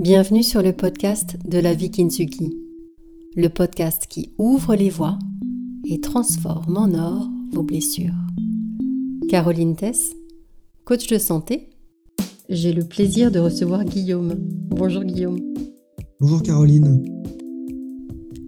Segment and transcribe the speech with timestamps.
[0.00, 2.56] Bienvenue sur le podcast de la vie Kintsugi,
[3.36, 5.18] le podcast qui ouvre les voies
[5.84, 8.14] et transforme en or vos blessures.
[9.28, 10.16] Caroline Tess,
[10.86, 11.68] coach de santé,
[12.48, 14.36] j'ai le plaisir de recevoir Guillaume.
[14.38, 15.38] Bonjour Guillaume.
[16.18, 17.04] Bonjour Caroline.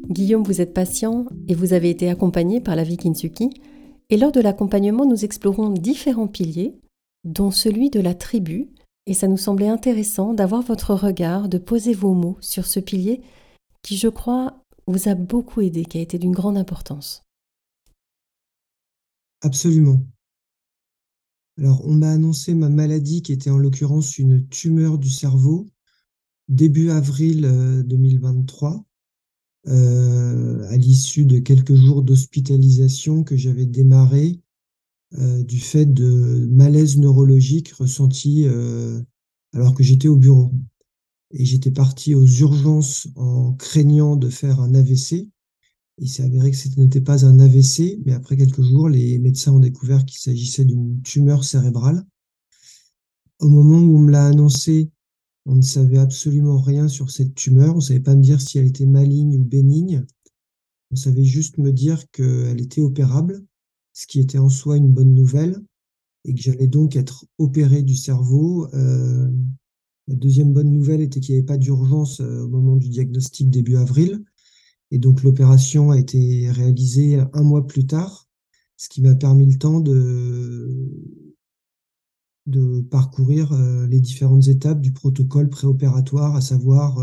[0.09, 3.51] Guillaume, vous êtes patient et vous avez été accompagné par la vie Kintsugi.
[4.09, 6.81] Et lors de l'accompagnement, nous explorons différents piliers,
[7.25, 8.71] dont celui de la tribu,
[9.07, 13.21] et ça nous semblait intéressant d'avoir votre regard, de poser vos mots sur ce pilier
[13.83, 17.25] qui, je crois, vous a beaucoup aidé, qui a été d'une grande importance.
[19.43, 20.01] Absolument.
[21.59, 25.67] Alors, on m'a annoncé ma maladie qui était en l'occurrence une tumeur du cerveau
[26.49, 27.43] début avril
[27.87, 28.85] 2023,
[29.69, 34.41] euh, euh, à l'issue de quelques jours d'hospitalisation que j'avais démarré
[35.19, 39.01] du fait de malaise neurologique ressenti euh,
[39.53, 40.53] alors que j'étais au bureau.
[41.33, 45.29] Et j'étais parti aux urgences en craignant de faire un AVC.
[45.99, 49.53] Il s'est avéré que ce n'était pas un AVC, mais après quelques jours, les médecins
[49.53, 52.05] ont découvert qu'il s'agissait d'une tumeur cérébrale.
[53.39, 54.91] Au moment où on me l'a annoncé,
[55.47, 57.75] on ne savait absolument rien sur cette tumeur.
[57.75, 60.05] On ne savait pas me dire si elle était maligne ou bénigne.
[60.91, 63.45] On savait juste me dire qu'elle était opérable
[63.93, 65.63] ce qui était en soi une bonne nouvelle,
[66.25, 68.69] et que j'allais donc être opéré du cerveau.
[68.75, 69.31] Euh,
[70.09, 73.51] la deuxième bonne nouvelle était qu'il n'y avait pas d'urgence euh, au moment du diagnostic
[73.51, 74.25] début avril,
[74.91, 78.29] et donc l'opération a été réalisée un mois plus tard,
[78.77, 80.91] ce qui m'a permis le temps de,
[82.91, 86.99] parcourir euh, les différentes étapes du protocole préopératoire, à savoir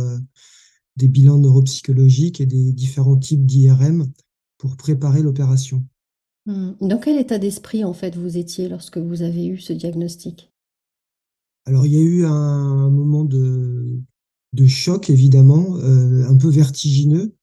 [0.97, 4.11] des bilans neuropsychologiques et des différents types d'IRM
[4.57, 5.85] pour préparer l'opération.
[6.45, 6.71] Mmh.
[6.81, 10.51] Dans quel état d'esprit, en fait, vous étiez lorsque vous avez eu ce diagnostic?
[11.65, 14.01] Alors, il y a eu un moment de,
[14.65, 17.35] choc, évidemment, euh, un peu vertigineux.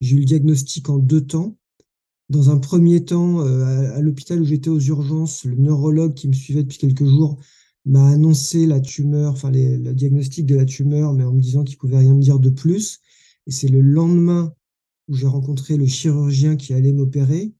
[0.00, 1.56] J'ai eu le diagnostic en deux temps.
[2.28, 6.32] Dans un premier temps, euh, à, l'hôpital où j'étais aux urgences, le neurologue qui me
[6.32, 7.38] suivait depuis quelques jours
[7.84, 11.76] m'a annoncé la tumeur, enfin le diagnostic de la tumeur, mais en me disant qu'il
[11.76, 13.00] pouvait rien me dire de plus.
[13.48, 14.54] Et c'est le lendemain
[15.08, 17.52] où j'ai rencontré le chirurgien qui allait m'opérer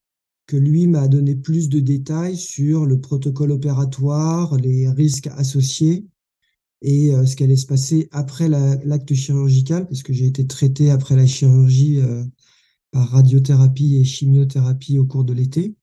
[0.55, 6.07] lui m'a donné plus de détails sur le protocole opératoire, les risques associés
[6.83, 10.91] et euh, ce qui allait se passer après l'acte chirurgical, parce que j'ai été traité
[10.91, 12.23] après la chirurgie euh,
[12.91, 15.75] par radiothérapie et chimiothérapie au cours de l'été.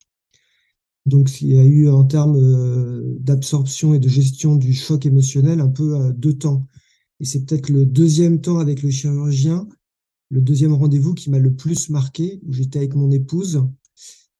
[1.06, 5.60] Donc il y a eu en termes euh, d'absorption et de gestion du choc émotionnel
[5.60, 6.66] un peu deux temps.
[7.18, 9.66] Et c'est peut-être le deuxième temps avec le chirurgien,
[10.30, 13.62] le deuxième rendez-vous qui m'a le plus marqué, où j'étais avec mon épouse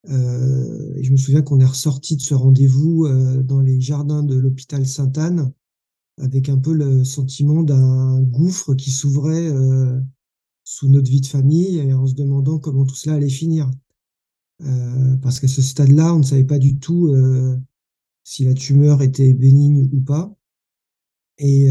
[0.09, 4.35] et je me souviens qu'on est ressorti de ce rendez-vous euh, dans les jardins de
[4.35, 5.53] l'hôpital Sainte-Anne
[6.19, 10.01] avec un peu le sentiment d'un gouffre qui s'ouvrait euh,
[10.65, 13.71] sous notre vie de famille et en se demandant comment tout cela allait finir.
[15.23, 17.15] parce qu'à ce stade-là, on ne savait pas du tout
[18.23, 20.37] si la tumeur était bénigne ou pas.
[21.39, 21.71] Et,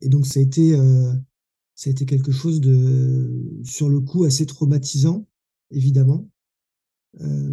[0.00, 0.74] et donc ça a été
[1.74, 5.28] ça a été quelque chose de sur le coup assez traumatisant,
[5.70, 6.26] évidemment.
[7.22, 7.52] Euh,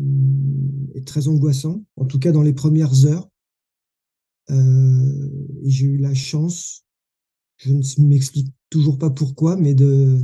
[0.96, 3.30] est très angoissant, en tout cas dans les premières heures.
[4.52, 6.86] Euh, j'ai eu la chance,
[7.58, 10.20] je ne m'explique toujours pas pourquoi, mais de,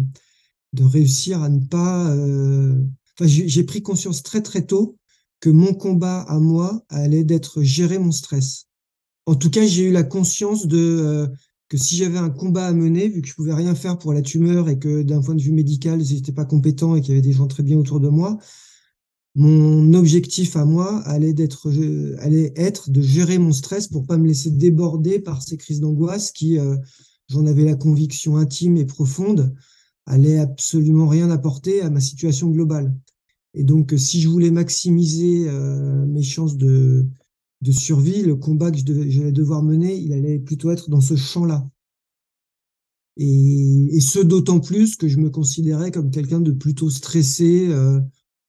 [0.73, 2.13] de réussir à ne pas.
[2.13, 2.83] Euh,
[3.17, 4.97] enfin, j'ai pris conscience très très tôt
[5.39, 8.67] que mon combat à moi allait d'être gérer mon stress.
[9.25, 11.31] En tout cas, j'ai eu la conscience de
[11.69, 14.21] que si j'avais un combat à mener, vu que je pouvais rien faire pour la
[14.21, 17.21] tumeur et que d'un point de vue médical, j'étais pas compétent et qu'il y avait
[17.21, 18.39] des gens très bien autour de moi,
[19.35, 21.69] mon objectif à moi allait, être,
[22.19, 26.31] allait être de gérer mon stress pour pas me laisser déborder par ces crises d'angoisse
[26.31, 26.75] qui, euh,
[27.29, 29.55] j'en avais la conviction intime et profonde,
[30.05, 32.95] allaient absolument rien apporter à ma situation globale.
[33.53, 37.05] Et donc, si je voulais maximiser euh, mes chances de,
[37.61, 41.67] de survie, le combat que j'allais devoir mener, il allait plutôt être dans ce champ-là.
[43.17, 47.99] Et, et, ce d'autant plus que je me considérais comme quelqu'un de plutôt stressé, euh,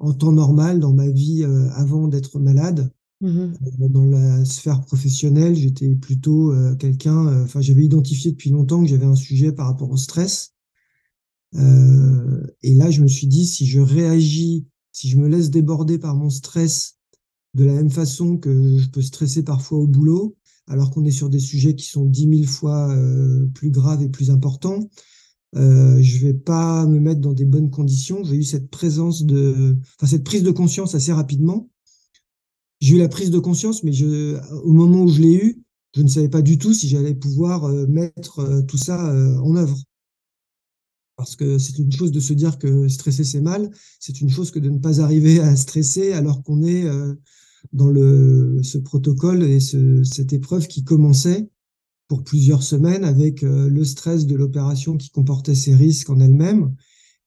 [0.00, 2.91] en temps normal dans ma vie euh, avant d'être malade.
[3.20, 3.52] Mmh
[3.82, 8.88] euh, dans la sphère professionnelle, j'étais plutôt euh, quelqu'un, enfin j'avais identifié depuis longtemps que
[8.88, 10.55] j'avais un sujet par rapport au stress.
[11.55, 16.17] et là, je me suis dit, si je réagis, si je me laisse déborder par
[16.17, 16.97] mon stress
[17.55, 20.37] de la même façon que je peux stresser parfois au boulot,
[20.67, 22.97] alors qu'on est sur des sujets qui sont dix mille fois
[23.55, 24.88] plus graves et plus importants,
[25.56, 28.23] euh, je vais pas me mettre dans des bonnes conditions.
[28.25, 31.69] J'ai eu cette présence de, enfin cette prise de conscience assez rapidement.
[32.81, 35.62] J'ai eu la prise de conscience, mais je, au moment où je l'ai eu,
[35.94, 39.12] je ne savais pas du tout si j'allais pouvoir mettre tout ça
[39.43, 39.76] en œuvre.
[41.17, 44.50] Parce que c'est une chose de se dire que stresser c'est mal, c'est une chose
[44.50, 46.87] que de ne pas arriver à stresser alors qu'on est
[47.73, 51.50] dans le, ce protocole et ce, cette épreuve qui commençait
[52.11, 56.75] pour plusieurs semaines avec le stress de l'opération qui comportait ses risques en elle-même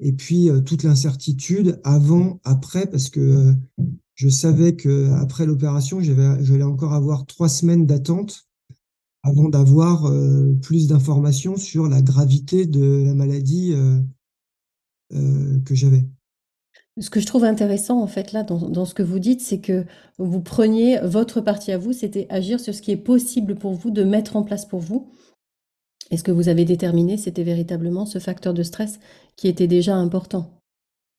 [0.02, 3.56] et puis toute l'incertitude avant, après, parce que
[4.16, 8.46] je savais que après l'opération, j'allais encore avoir trois semaines d'attente
[9.24, 14.00] avant d'avoir euh, plus d'informations sur la gravité de la maladie euh,
[15.14, 16.06] euh, que j'avais.
[17.00, 19.86] Ce que je trouve intéressant, en fait, là, dans, ce que vous dites, c'est que
[20.19, 23.90] vous preniez votre partie à vous, c'était agir sur ce qui est possible pour vous
[23.90, 25.12] de mettre en place pour vous.
[26.12, 29.00] Et ce que vous avez déterminé, c'était véritablement ce facteur de stress
[29.36, 30.62] qui était déjà important.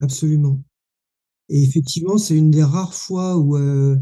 [0.00, 0.60] Absolument.
[1.48, 3.96] Et effectivement, c'est une des rares fois où euh,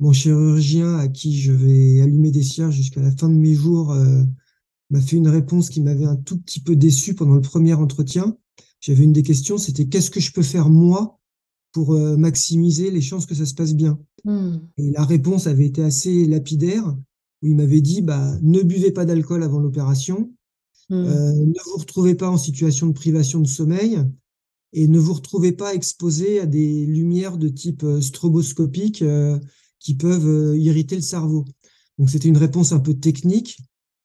[0.00, 3.92] mon chirurgien, à qui je vais allumer des cierges jusqu'à la fin de mes jours,
[3.92, 4.22] euh,
[4.88, 8.36] m'a fait une réponse qui m'avait un tout petit peu déçu pendant le premier entretien.
[8.82, 11.18] J'avais une des questions, c'était qu'est-ce que je peux faire moi
[11.72, 13.98] pour euh, maximiser les chances que ça se passe bien?
[14.26, 14.56] Mmh.
[14.76, 16.86] Et la réponse avait été assez lapidaire,
[17.42, 20.30] où il m'avait dit bah, ne buvez pas d'alcool avant l'opération,
[20.90, 20.96] mmh.
[20.96, 24.04] ne vous retrouvez pas en situation de privation de sommeil,
[24.72, 29.38] et ne vous retrouvez pas exposé à des lumières de type euh, stroboscopique euh,
[29.78, 31.44] qui peuvent euh, irriter le cerveau.
[31.98, 33.58] Donc c'était une réponse un peu technique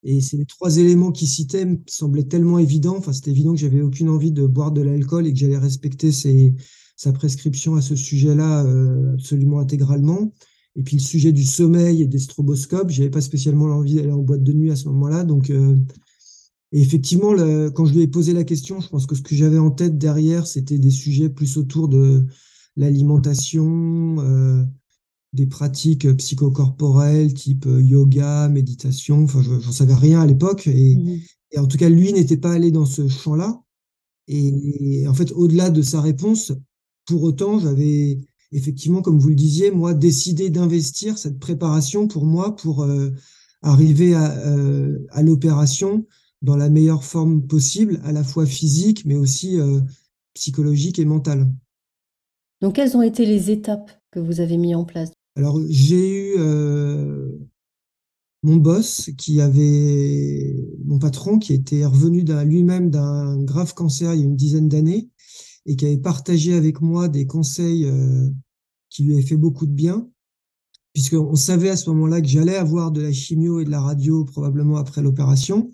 [0.03, 2.97] et ces trois éléments qu'il citait me semblaient tellement évidents.
[2.97, 6.11] Enfin, c'était évident que j'avais aucune envie de boire de l'alcool et que j'allais respecter
[6.11, 8.65] sa prescription à ce sujet-là
[9.13, 10.33] absolument intégralement.
[10.75, 14.21] Et puis le sujet du sommeil et des stroboscopes, j'avais pas spécialement envie d'aller en
[14.21, 15.23] boîte de nuit à ce moment-là.
[15.23, 15.51] Donc
[16.71, 17.33] et effectivement,
[17.73, 19.97] quand je lui ai posé la question, je pense que ce que j'avais en tête
[19.97, 22.25] derrière, c'était des sujets plus autour de
[22.75, 24.63] l'alimentation, euh,
[25.33, 29.23] des pratiques psychocorporelles type euh, yoga, méditation.
[29.23, 30.67] Enfin, je n'en savais rien à l'époque.
[30.67, 31.17] Mmh
[31.51, 33.61] et, en tout cas, lui n'était pas allé dans ce champ-là.
[34.27, 36.51] Et, en fait, au-delà de sa réponse,
[37.05, 38.17] pour autant, j'avais
[38.51, 43.11] effectivement, comme vous le disiez, moi, décidé d'investir cette préparation pour moi, pour euh,
[43.61, 44.25] arriver à,
[45.11, 46.05] à l'opération
[46.41, 49.81] dans la meilleure forme possible, à la fois physique, mais aussi euh,
[50.33, 51.51] psychologique et mentale.
[52.61, 56.35] Donc, quelles ont été les étapes que vous avez mis en place Alors, j'ai eu
[56.39, 57.29] euh,
[58.41, 64.23] mon boss qui avait, mon patron, qui était revenu lui-même d'un grave cancer il y
[64.23, 65.09] a une dizaine d'années
[65.67, 68.29] et qui avait partagé avec moi des conseils euh,
[68.89, 70.09] qui lui avaient fait beaucoup de bien,
[70.93, 74.25] puisqu'on savait à ce moment-là que j'allais avoir de la chimio et de la radio
[74.25, 75.71] probablement après l'opération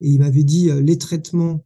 [0.00, 1.64] et il m'avait dit euh, les traitements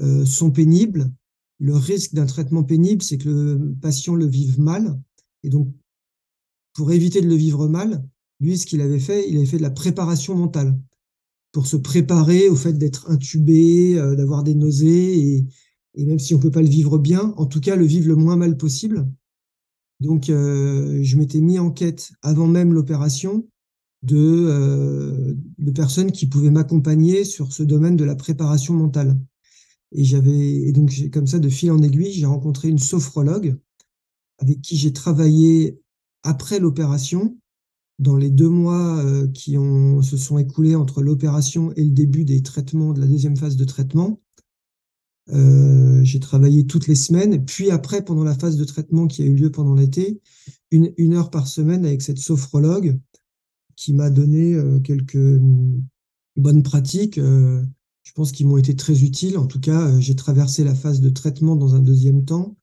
[0.00, 1.12] euh, sont pénibles.
[1.58, 4.98] Le risque d'un traitement pénible, c'est que le patient le vive mal.
[5.42, 5.68] Et donc,
[6.74, 8.04] pour éviter de le vivre mal,
[8.40, 10.78] lui, ce qu'il avait fait, il avait fait de la préparation mentale
[11.52, 15.46] pour se préparer au fait d'être intubé, euh, d'avoir des nausées,
[15.94, 18.16] et, même si on peut pas le vivre bien, en tout cas le vivre le
[18.16, 19.08] moins mal possible.
[19.98, 23.46] Donc, euh, je m'étais mis en quête avant même l'opération
[24.02, 29.18] de, euh, de personnes qui pouvaient m'accompagner sur ce domaine de la préparation mentale.
[29.92, 33.58] Et j'avais, et donc comme ça, de fil en aiguille, j'ai rencontré une sophrologue
[34.38, 35.80] avec qui j'ai travaillé
[36.22, 37.36] après l'opération,
[38.00, 39.56] dans les deux mois euh, qui
[40.02, 43.64] se sont écoulés entre l'opération et le début des traitements, de la deuxième phase de
[43.64, 44.20] traitement.
[45.28, 49.26] Euh, j'ai travaillé toutes les semaines, puis après, pendant la phase de traitement qui a
[49.26, 50.20] eu lieu pendant l'été,
[50.70, 52.98] une, heure par semaine avec cette sophrologue
[53.76, 55.82] qui m'a donné euh, quelques mm,
[56.36, 59.36] bonnes pratiques, je pense qu'ils m'ont été très utiles.
[59.36, 62.56] En tout cas, j'ai traversé la phase de traitement dans un deuxième temps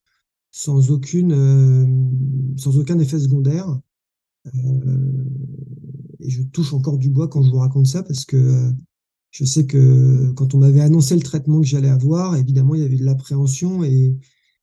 [0.58, 3.80] sans, aucune, sans aucun effet secondaire.
[6.20, 8.72] et je touche encore du bois quand je vous raconte ça parce que
[9.30, 12.86] je sais que quand on m'avait annoncé le traitement que j'allais avoir, évidemment, il y
[12.86, 14.18] avait de l'appréhension et,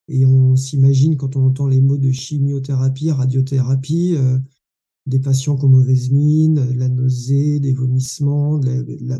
[0.08, 4.16] et on s'imagine quand on entend les mots de chimiothérapie, radiothérapie,
[5.06, 8.58] des patients qui ont mauvaise mine, la nausée, des vomissements,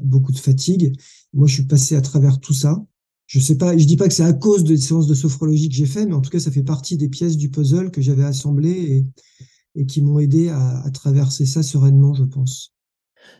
[0.02, 0.96] beaucoup de fatigue.
[1.32, 2.84] Moi, je suis passé à travers tout ça.
[3.34, 5.74] Je sais pas, je dis pas que c'est à cause des séances de sophrologie que
[5.74, 8.22] j'ai fait, mais en tout cas, ça fait partie des pièces du puzzle que j'avais
[8.22, 9.06] assemblées et,
[9.74, 12.72] et qui m'ont aidé à, à, traverser ça sereinement, je pense.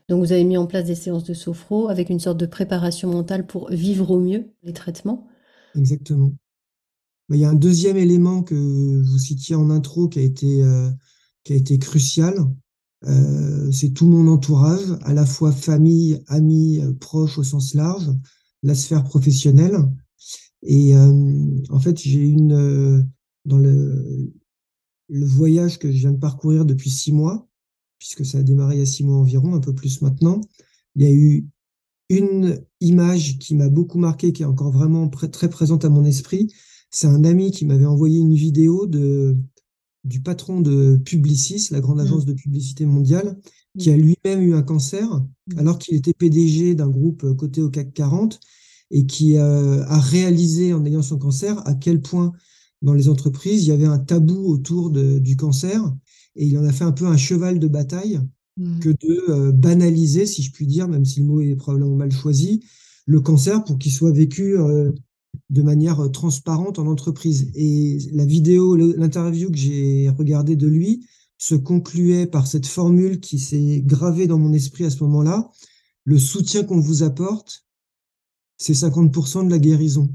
[0.08, 3.08] Donc, vous avez mis en place des séances de sophro avec une sorte de préparation
[3.08, 5.28] mentale pour vivre au mieux les traitements.
[5.76, 6.32] Exactement.
[7.30, 8.56] Il y a un deuxième élément que
[9.00, 10.90] vous citiez en intro qui a été euh,
[11.44, 12.34] qui a été crucial.
[13.04, 18.10] Euh, c'est tout mon entourage, à la fois famille, amis, euh, proches au sens large,
[18.64, 19.76] la sphère professionnelle.
[20.62, 23.02] Et euh, en fait, j'ai une euh,
[23.44, 24.32] dans le,
[25.08, 27.46] le voyage que je viens de parcourir depuis six mois,
[27.98, 30.40] puisque ça a démarré il y a six mois environ, un peu plus maintenant.
[30.96, 31.46] Il y a eu
[32.08, 36.52] une image qui m'a beaucoup marqué, qui est encore vraiment très présente à mon esprit.
[36.90, 39.36] C'est un ami qui m'avait envoyé une vidéo de,
[40.04, 42.06] du patron de Publicis, la grande mmh.
[42.06, 43.38] agence de publicité mondiale,
[43.78, 45.58] qui a lui-même eu un cancer, mmh.
[45.58, 48.40] alors qu'il était PDG d'un groupe coté au CAC 40,
[48.90, 52.32] et qui euh, a réalisé en ayant son cancer à quel point
[52.82, 55.82] dans les entreprises il y avait un tabou autour de, du cancer,
[56.36, 58.20] et il en a fait un peu un cheval de bataille
[58.58, 58.78] mmh.
[58.80, 62.12] que de euh, banaliser, si je puis dire, même si le mot est probablement mal
[62.12, 62.62] choisi,
[63.06, 64.92] le cancer pour qu'il soit vécu euh,
[65.50, 67.50] de manière transparente en entreprise.
[67.54, 71.06] Et la vidéo, l'interview que j'ai regardée de lui
[71.38, 75.50] se concluait par cette formule qui s'est gravée dans mon esprit à ce moment-là.
[76.04, 77.64] Le soutien qu'on vous apporte,
[78.56, 80.08] c'est 50% de la guérison.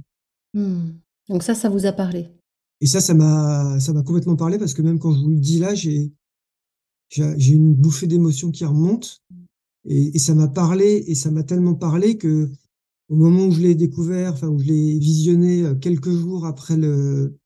[0.54, 0.92] Hmm.
[1.28, 2.30] Donc ça, ça vous a parlé.
[2.82, 5.40] Et ça, ça m'a, ça m'a complètement parlé parce que même quand je vous le
[5.40, 6.12] dis là, j'ai,
[7.10, 9.22] j'ai une bouffée d'émotion qui remonte
[9.88, 12.50] et, et ça m'a parlé et ça m'a tellement parlé que
[13.10, 16.78] au moment où je l'ai découvert, enfin où je l'ai visionné euh, quelques jours après
[16.78, 17.38] le,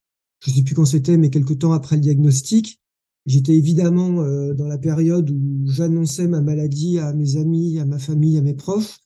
[0.41, 2.81] je sais plus quand c'était, mais quelques temps après le diagnostic,
[3.25, 7.97] j'étais évidemment euh, dans la période où j'annonçais ma maladie à mes amis, à ma
[7.97, 8.99] famille, à mes proches,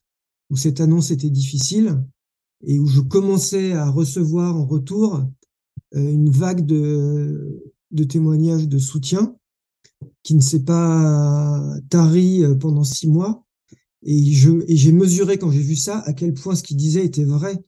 [0.49, 2.03] où cette annonce était difficile
[2.65, 5.23] et où je commençais à recevoir en retour
[5.95, 9.35] euh, une vague de, de témoignages de soutien
[10.23, 13.46] qui ne s'est pas tari pendant six mois
[14.03, 17.63] et j'ai mesuré quand j'ai vu ça à quel point ce qu'il disait était vrai.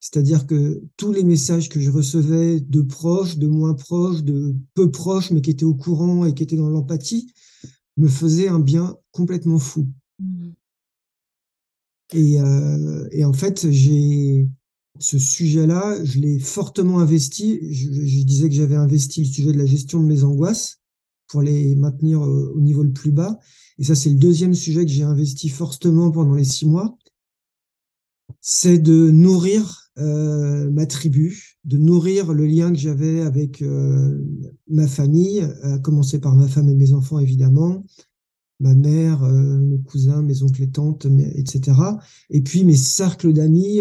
[0.00, 4.90] C'est-à-dire que tous les messages que je recevais de proches, de moins proches, de peu
[4.90, 7.32] proches, mais qui étaient au courant et qui étaient dans l'empathie,
[7.96, 9.88] me faisaient un bien complètement fou.
[10.20, 10.50] Mmh.
[12.12, 14.48] Et, euh, et, en fait, j'ai
[15.00, 17.58] ce sujet-là, je l'ai fortement investi.
[17.72, 20.80] Je, je disais que j'avais investi le sujet de la gestion de mes angoisses
[21.26, 23.40] pour les maintenir au niveau le plus bas.
[23.78, 26.96] Et ça, c'est le deuxième sujet que j'ai investi fortement pendant les six mois.
[28.40, 34.18] C'est de nourrir euh, ma tribu, de nourrir le lien que j'avais avec euh,
[34.68, 37.84] ma famille, à commencer par ma femme et mes enfants, évidemment,
[38.60, 41.80] ma mère, euh, mes cousins, mes oncles et tantes, etc.
[42.30, 43.80] Et puis mes cercles d'amis,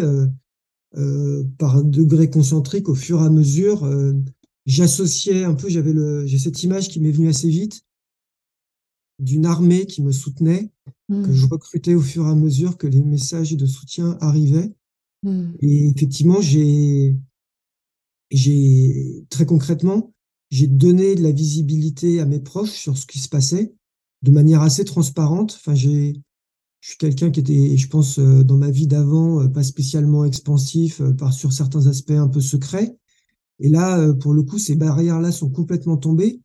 [1.58, 3.90] par degrés concentriques, au fur et à mesure,
[4.66, 7.85] j'associais un peu, j'avais le, j'ai cette image qui m'est venue assez vite
[9.20, 10.72] d'une armée qui me soutenait,
[11.10, 11.50] que je mmh.
[11.50, 14.74] recrutais au fur et à mesure que les messages de soutien arrivaient.
[15.24, 15.52] Mmh.
[15.62, 17.16] Et effectivement, j'ai,
[18.32, 20.14] j'ai très concrètement,
[20.50, 23.74] j'ai donné de la visibilité à mes proches sur ce qui se passait
[24.22, 25.58] de manière assez transparente.
[25.60, 26.14] Enfin, j'ai,
[26.82, 30.26] je suis quelqu'un qui était, je pense, euh, dans ma vie d'avant, euh, pas spécialement
[30.26, 32.96] expansif, euh, par sur certains aspects un peu secrets.
[33.60, 36.42] Et là, pour le coup, ces barrières-là sont complètement tombées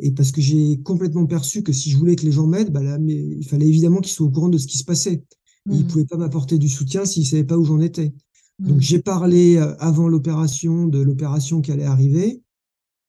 [0.00, 2.82] et parce que j'ai complètement perçu que si je voulais que les gens m'aident, bah
[2.82, 5.24] là, mais il fallait évidemment qu'ils soient au courant de ce qui se passait.
[5.66, 5.86] ils ne mmh.
[5.86, 8.14] pouvaient pas m'apporter du soutien s'ils ne savaient pas où j'en étais.
[8.58, 8.80] Donc mmh.
[8.80, 12.42] j'ai parlé euh, avant l'opération de l'opération qui allait arriver.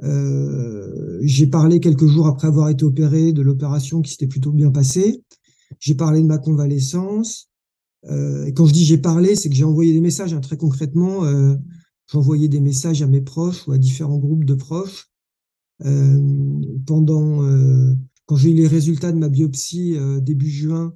[0.03, 4.71] Euh, j'ai parlé quelques jours après avoir été opéré de l'opération qui s'était plutôt bien
[4.71, 5.23] passée.
[5.79, 7.49] J'ai parlé de ma convalescence.
[8.05, 10.33] Euh, et quand je dis j'ai parlé, c'est que j'ai envoyé des messages.
[10.33, 11.55] Hein, très concrètement, euh,
[12.11, 15.08] j'envoyais des messages à mes proches ou à différents groupes de proches
[16.85, 17.93] pendant euh,
[18.25, 20.93] quand j'ai eu les résultats de ma biopsie euh, début juin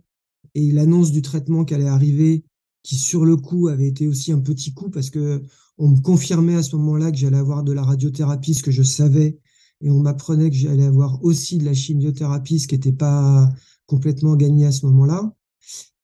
[0.56, 2.46] et l'annonce du traitement qui allait arriver,
[2.84, 5.42] qui sur le coup avait été aussi un petit coup parce que
[5.78, 8.84] on me confirmait à ce moment-là que j'allais avoir de la radiothérapie, ce que je
[8.84, 9.40] savais,
[9.82, 13.52] et on m'apprenait que j'allais avoir aussi de la chimiothérapie, ce qui n'était pas
[13.88, 15.34] complètement gagné à ce moment-là.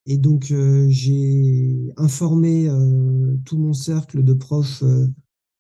[0.08, 0.52] Et donc
[0.90, 5.08] j'ai informé euh, tout mon cercle de proches euh,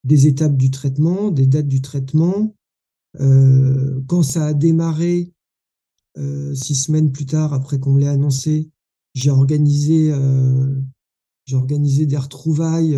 [0.03, 2.58] des étapes du traitement, des dates du traitement, euh,
[3.17, 5.33] quand ça a démarré,
[6.17, 8.71] euh, six semaines plus tard, après qu'on me l'ait annoncé,
[9.13, 10.75] j'ai organisé, euh,
[11.45, 12.97] j'ai organisé des retrouvailles.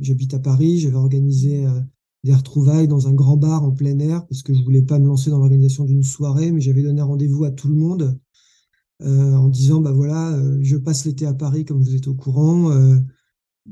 [0.00, 1.66] J'habite à Paris, j'avais organisé
[2.24, 5.06] des retrouvailles dans un grand bar en plein air parce que je voulais pas me
[5.06, 8.18] lancer dans l'organisation d'une soirée, mais j'avais donné rendez-vous à tout le monde
[9.02, 12.70] en disant bah voilà, je passe l'été à Paris comme vous êtes au courant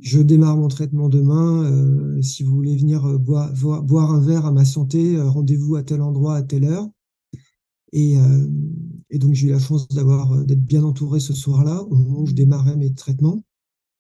[0.00, 1.64] je démarre mon traitement demain.
[1.64, 5.82] Euh, si vous voulez venir euh, boire, un verre à ma santé, euh, rendez-vous à
[5.82, 6.88] tel endroit à telle heure.
[7.92, 8.18] Et,
[9.14, 12.34] donc j'ai eu la chance d'avoir d'être bien entouré ce soir-là au moment où je
[12.34, 13.42] démarrais mes traitements.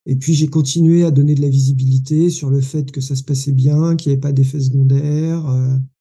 [0.04, 3.24] Et puis j'ai continué à donner de la visibilité sur le fait que ça se
[3.24, 5.46] passait bien, qu'il n'y avait pas d'effets secondaires.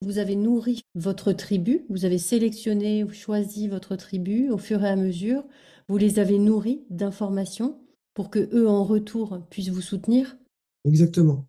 [0.01, 4.89] Vous avez nourri votre tribu, vous avez sélectionné ou choisi votre tribu au fur et
[4.89, 5.44] à mesure,
[5.88, 7.77] vous les avez nourris d'informations
[8.17, 10.38] pour que eux en retour puissent vous soutenir
[10.86, 11.45] Exactement.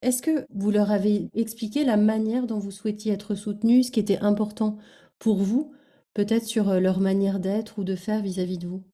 [0.00, 4.00] Est-ce que vous leur avez expliqué la manière dont vous souhaitiez être soutenu, ce qui
[4.00, 4.78] était important
[5.18, 5.70] pour vous
[6.14, 8.84] peut-être sur leur manière d'être ou de faire vis-à-vis de vous?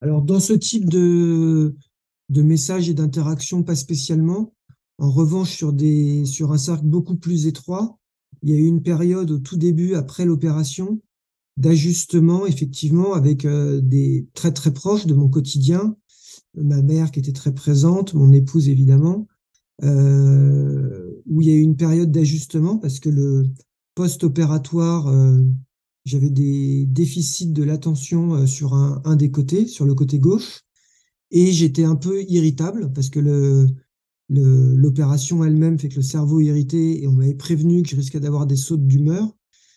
[0.00, 1.76] Alors, dans ce type de,
[2.30, 4.54] de messages et d'interactions, pas spécialement.
[4.96, 7.98] En revanche, sur, des, sur un cercle beaucoup plus étroit,
[8.42, 10.98] il y a eu une période au tout début, après l'opération,
[11.58, 15.94] d'ajustement, effectivement, avec des très très proches de mon quotidien,
[16.62, 19.26] ma mère qui était très présente, mon épouse évidemment,
[19.84, 23.44] euh, où il y a eu une période d'ajustement parce que le
[23.94, 25.40] post-opératoire, euh,
[26.04, 30.62] j'avais des déficits de l'attention euh, sur un, des côtés, sur le côté gauche,
[31.30, 33.66] et j'étais un peu irritable parce que le,
[34.28, 38.20] l'opération elle-même fait que le cerveau est irrité et on m'avait prévenu que je risquais
[38.20, 39.32] d'avoir des sautes d'humeur,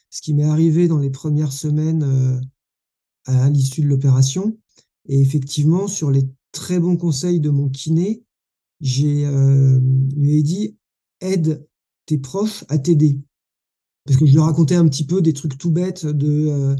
[0.10, 2.42] ce qui m'est arrivé dans les premières semaines
[3.26, 4.58] à l'issue de l'opération.
[5.08, 8.24] Et effectivement, sur les très bons conseils de mon kiné,
[8.81, 9.79] j'ai euh,
[10.15, 10.77] lui ai dit
[11.22, 11.65] aide
[12.05, 13.20] tes proches à t'aider.
[14.05, 16.75] Parce que je lui racontais un petit peu des trucs tout bêtes de, euh,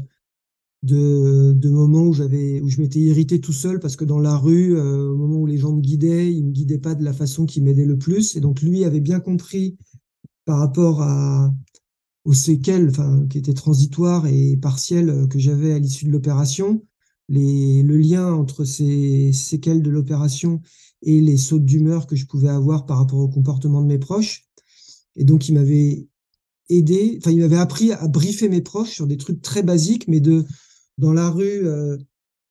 [0.82, 4.36] de, de, moments où j'avais où je m'étais irrité tout seul parce que dans la
[4.36, 7.12] rue, euh, au moment où les gens me guidaient, ils me guidaient pas de la
[7.12, 8.36] façon qui m'aidait le plus.
[8.36, 9.76] Et donc lui avait bien compris
[10.44, 11.54] par rapport à
[12.24, 16.84] aux séquelles, enfin, qui étaient transitoires et partielles que j'avais à l'issue de l'opération,
[17.32, 20.60] le lien entre ces séquelles de l'opération
[21.02, 24.44] et les sautes d'humeur que je pouvais avoir par rapport au comportement de mes proches.
[25.16, 26.06] Et donc, il m'avait
[26.68, 30.20] aidé, enfin, il m'avait appris à briefer mes proches sur des trucs très basiques, mais
[30.20, 30.44] de,
[30.98, 31.96] dans la rue, euh,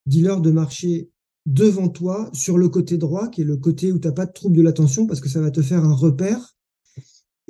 [0.06, 1.10] dis-leur de marcher
[1.46, 4.34] devant toi, sur le côté droit, qui est le côté où tu n'as pas de
[4.34, 6.56] trouble de l'attention, parce que ça va te faire un repère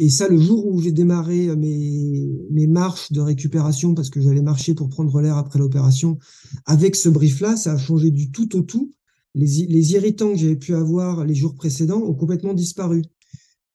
[0.01, 4.19] et ça, le jour où j'ai démarré euh, mes, mes marches de récupération, parce que
[4.19, 6.17] j'allais marcher pour prendre l'air après l'opération,
[6.65, 8.95] avec ce brief-là, ça a changé du tout au tout.
[9.35, 13.03] Les, les irritants que j'avais pu avoir les jours précédents ont complètement disparu.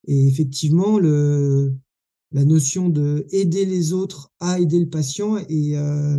[0.08, 1.76] Et effectivement, le,
[2.32, 6.18] la notion de aider les autres à aider le patient et euh,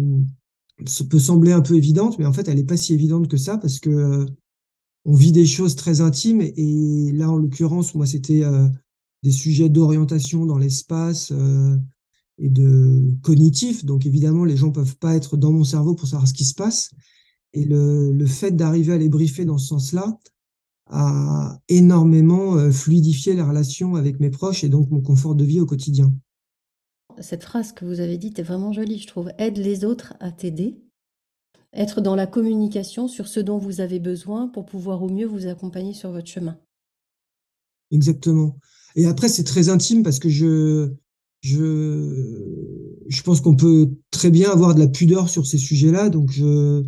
[1.10, 3.58] peut sembler un peu évidente, mais en fait, elle n'est pas si évidente que ça
[3.58, 4.26] parce que euh,
[5.04, 6.40] on vit des choses très intimes.
[6.40, 8.44] Et, là, en l'occurrence, moi, c'était
[9.24, 11.77] des sujets d'orientation dans l'espace euh,
[12.38, 13.86] et de cognitif.
[13.86, 16.53] Donc évidemment, les gens peuvent pas être dans mon cerveau pour savoir ce qui se
[16.53, 16.92] passe.
[17.53, 20.18] Et le, le fait d'arriver à les briefer dans ce sens-là
[20.90, 25.60] a énormément euh, fluidifié la relation avec mes proches et donc mon confort de vie
[25.60, 26.14] au quotidien.
[27.20, 29.32] Cette phrase que vous avez dite est vraiment jolie, je trouve.
[29.38, 30.77] Aide les autres à t'aider.
[31.74, 35.48] Être dans la communication sur ce dont vous avez besoin pour pouvoir au mieux vous
[35.48, 36.58] accompagner sur votre chemin.
[37.92, 38.58] Exactement.
[38.98, 40.90] Et après, c'est très intime parce que je,
[41.42, 46.10] je, je pense qu'on peut très bien avoir de la pudeur sur ces sujets-là.
[46.10, 46.83] Donc, je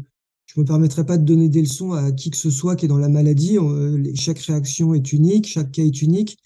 [0.47, 2.87] je me permettrai pas de donner des leçons à qui que ce soit qui est
[2.87, 3.57] dans la maladie.
[4.15, 6.39] Chaque réaction est unique, chaque cas est unique.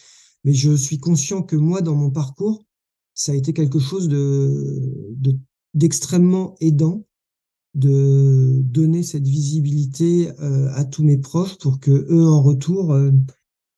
[0.43, 2.65] Mais je suis conscient que moi, dans mon parcours,
[3.13, 5.15] ça a été quelque chose de,
[5.73, 7.06] d'extrêmement aidant
[7.76, 13.12] de donner cette visibilité euh, à tous mes proches pour que eux en retour euh,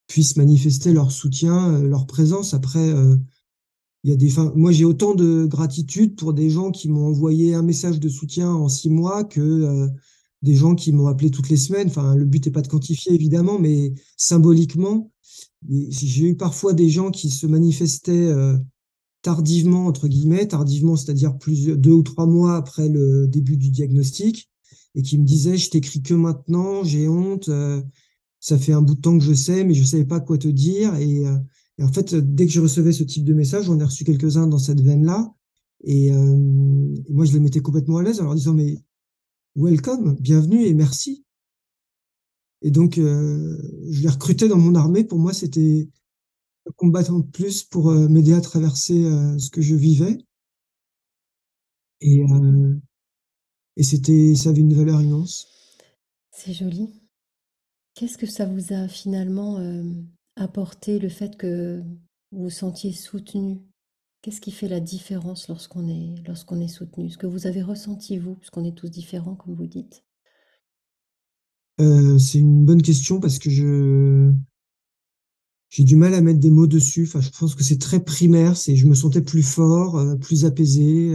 [0.06, 2.54] puissent manifester leur soutien, euh, leur présence.
[2.54, 3.16] Après, euh,
[4.04, 7.54] il y a des, moi j'ai autant de gratitude pour des gens qui m'ont envoyé
[7.54, 9.88] un message de soutien en six mois que euh,
[10.42, 11.88] des gens qui m'ont appelé toutes les semaines.
[11.88, 15.10] Enfin, le but n'est pas de quantifier évidemment, mais symboliquement,
[15.68, 18.32] j'ai eu parfois des gens qui se manifestaient
[19.22, 24.48] tardivement entre guillemets, tardivement, c'est-à-dire deux ou trois mois après le début du diagnostic,
[24.94, 27.50] et qui me disaient je t'écris que maintenant, j'ai honte
[28.40, 30.48] ça fait un bout de temps que je sais, mais je savais pas quoi te
[30.48, 30.94] dire.
[30.96, 31.36] Et, euh,
[31.80, 34.58] en fait, dès que je recevais ce type de message, j'en ai reçu quelques-uns dans
[34.58, 35.34] cette veine-là.
[35.84, 36.36] Et, euh,
[37.10, 38.78] moi, je les mettais complètement à l'aise en leur disant, mais
[39.56, 41.24] welcome, bienvenue et merci.
[42.62, 43.58] Et donc, euh,
[43.90, 45.04] je les recrutais dans mon armée.
[45.04, 45.88] Pour moi, c'était
[46.66, 49.04] un combattant de plus pour m'aider à traverser
[49.38, 50.18] ce que je vivais.
[52.00, 52.22] Et,
[53.76, 55.46] et c'était, ça avait une valeur immense.
[56.32, 57.05] C'est joli.
[57.96, 59.58] Qu'est-ce que ça vous a finalement
[60.36, 61.82] apporté, le fait que
[62.30, 63.62] vous vous sentiez soutenu?
[64.20, 66.14] Qu'est-ce qui fait la différence lorsqu'on est
[66.60, 67.08] est soutenu?
[67.08, 70.04] Ce que vous avez ressenti vous, puisqu'on est tous différents comme vous dites?
[71.78, 74.30] c'est une bonne question parce que je
[75.70, 77.06] j'ai du mal à mettre des mots dessus.
[77.06, 81.14] Je pense que c'est très primaire, c'est je me sentais plus fort, plus apaisé,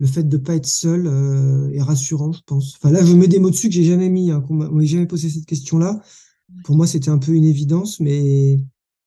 [0.00, 2.76] le fait de pas être seul euh, est rassurant, je pense.
[2.76, 5.06] Enfin là, je mets des mots dessus que j'ai jamais mis, hein, qu'on m'a jamais
[5.06, 6.00] posé cette question-là.
[6.64, 8.58] Pour moi, c'était un peu une évidence, mais,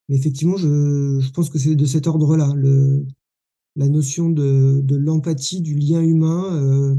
[0.10, 2.54] mais effectivement, je, je pense que c'est de cet ordre-là.
[2.56, 3.06] Le,
[3.76, 6.96] la notion de, de l'empathie, du lien humain, euh,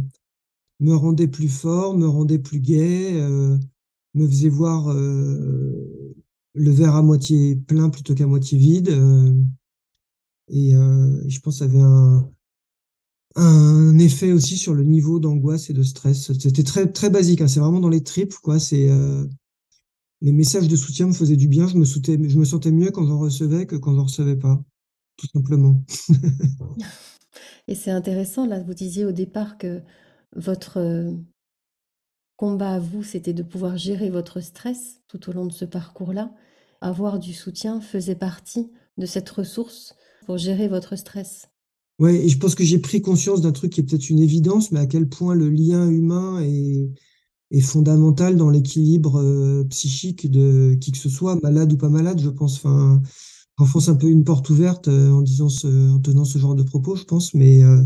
[0.81, 3.59] me rendait plus fort, me rendait plus gai, euh,
[4.14, 6.14] me faisait voir euh,
[6.55, 8.90] le verre à moitié plein plutôt qu'à moitié vide.
[8.90, 9.35] Euh,
[10.48, 12.31] et, et, je pense que ça avait un,
[13.37, 16.33] un effet aussi sur le niveau d'angoisse et de stress.
[16.33, 17.49] C'était très très basique, hein.
[17.49, 18.59] c'est vraiment dans les tripes quoi.
[18.59, 19.25] C'est euh,
[20.21, 21.69] les messages de soutien me faisaient du bien.
[21.69, 24.61] Je me, je me sentais mieux quand j'en recevais que quand j'en recevais pas,
[25.17, 25.83] tout simplement.
[27.69, 28.61] et c'est intéressant là.
[28.62, 29.83] Vous disiez au départ que
[30.35, 31.12] votre euh,
[32.37, 36.33] combat à vous, c'était de pouvoir gérer votre stress tout au long de ce parcours-là.
[36.81, 39.95] Avoir du soutien faisait partie de cette ressource
[40.27, 41.49] pour gérer votre stress.
[41.99, 44.71] Ouais, et je pense que j'ai pris conscience d'un truc qui est peut-être une évidence,
[44.71, 46.89] mais à quel point le lien humain est,
[47.53, 52.21] est fondamental dans l'équilibre euh, psychique de qui que ce soit, malade ou pas malade,
[52.23, 52.57] je pense.
[52.59, 53.03] Enfin,
[53.59, 56.65] j'enfonce un peu une porte ouverte euh, en disant ce, en tenant ce genre de
[56.65, 57.83] propos, je pense, mais euh,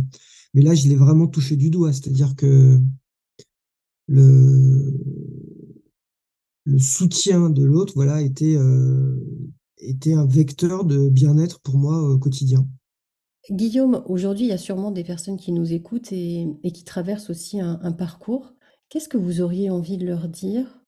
[0.55, 2.81] mais là, je l'ai vraiment touché du doigt, c'est-à-dire que
[4.09, 4.93] le
[6.65, 8.57] le soutien de l'autre, voilà, était
[9.77, 12.67] était un vecteur de bien-être pour moi au quotidien.
[13.51, 17.61] Guillaume, aujourd'hui, il y a sûrement des personnes qui nous écoutent et, qui traversent aussi
[17.61, 18.55] un, parcours.
[18.89, 20.81] Qu'est-ce que vous auriez envie de leur dire?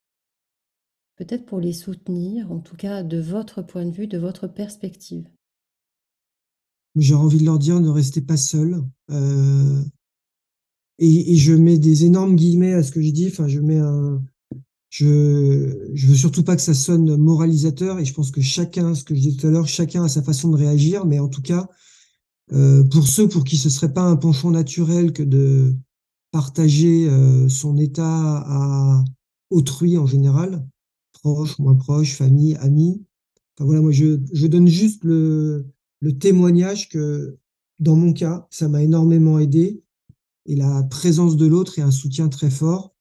[1.16, 5.28] Peut-être pour les soutenir, en tout cas de votre point de vue, de votre perspective.
[6.96, 8.82] J'aurais envie de leur dire ne restez pas seul.
[9.10, 9.82] Euh,
[10.98, 13.28] et, je mets des énormes guillemets à ce que je dis.
[13.28, 14.22] Enfin, je mets un.
[14.90, 17.98] Je, veux surtout pas que ça sonne moralisateur.
[17.98, 20.22] Et je pense que chacun, ce que je disais tout à l'heure, chacun a sa
[20.22, 21.04] façon de réagir.
[21.04, 21.68] Mais en tout cas,
[22.52, 25.74] euh, pour ceux pour qui ce serait pas un penchant naturel que de
[26.30, 29.04] partager euh, son état à
[29.50, 30.66] autrui en général,
[31.12, 33.02] proche, moins proche, famille, amis.
[33.56, 35.66] Enfin voilà, moi je, je donne juste le,
[36.00, 37.38] le témoignage que
[37.78, 39.82] dans mon cas, ça m'a énormément aidé
[40.46, 42.94] et la présence de l'autre est un soutien très fort.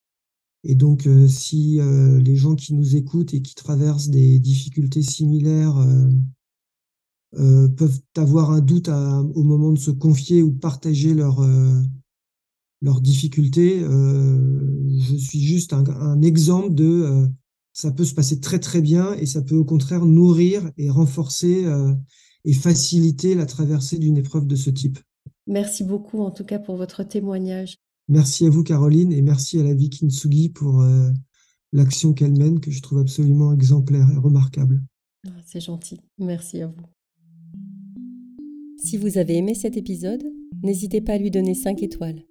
[0.63, 1.82] Et donc, euh, si
[2.21, 6.08] les gens qui nous écoutent et qui traversent des difficultés similaires euh,
[7.36, 11.82] peuvent avoir un doute au moment de se confier ou partager leurs euh,
[13.02, 13.82] difficultés.
[13.82, 17.28] Euh, je suis juste un, exemple de
[17.74, 21.65] ça peut se passer très très bien et ça peut au contraire nourrir et renforcer
[22.46, 25.00] et faciliter la traversée d'une épreuve de ce type.
[25.48, 27.78] Merci beaucoup en tout cas pour votre témoignage.
[28.10, 30.86] Merci à vous Caroline et merci à la vie Kintsugi pour
[31.72, 34.84] l'action qu'elle mène que je trouve absolument exemplaire et remarquable.
[35.28, 36.00] Ah, c'est gentil.
[36.17, 36.92] Merci à vous.
[38.86, 40.24] Si vous avez aimé cet épisode,
[40.62, 42.26] n'hésitez pas à lui donner 5 étoiles.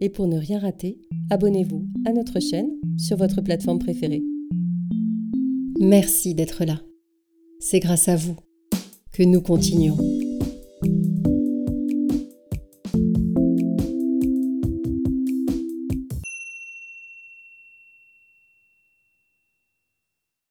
[0.00, 4.22] Et pour ne rien rater, abonnez-vous à notre chaîne sur votre plateforme préférée.
[5.80, 6.80] Merci d'être là.
[7.58, 8.36] C'est grâce à vous
[9.12, 10.15] que nous continuons.